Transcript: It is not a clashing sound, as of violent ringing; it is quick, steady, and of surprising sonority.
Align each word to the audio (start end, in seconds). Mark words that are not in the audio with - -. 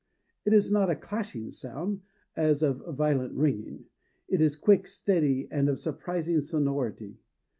It 0.45 0.53
is 0.53 0.71
not 0.71 0.89
a 0.89 0.95
clashing 0.95 1.51
sound, 1.51 2.01
as 2.35 2.63
of 2.63 2.83
violent 2.97 3.33
ringing; 3.33 3.85
it 4.27 4.41
is 4.41 4.55
quick, 4.55 4.87
steady, 4.87 5.47
and 5.51 5.69
of 5.69 5.79
surprising 5.79 6.41
sonority. 6.41 7.19